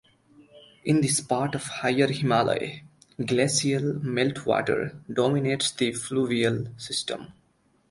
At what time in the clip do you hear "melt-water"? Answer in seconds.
4.03-4.99